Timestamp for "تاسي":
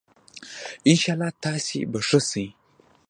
1.45-1.79